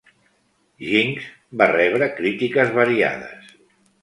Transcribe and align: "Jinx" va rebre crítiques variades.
"Jinx" 0.91 1.27
va 1.63 1.67
rebre 1.75 2.09
crítiques 2.21 2.73
variades. 2.79 3.55